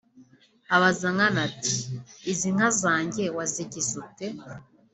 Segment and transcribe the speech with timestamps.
[0.75, 1.75] Abaza Nkana ati
[2.31, 4.27] “Izi nka zanjye wazigize ute